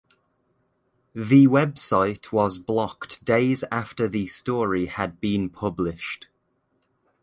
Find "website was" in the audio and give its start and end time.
1.45-2.57